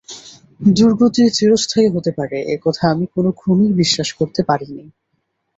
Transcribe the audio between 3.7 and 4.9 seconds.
বিশ্বাস করতে পারি নে।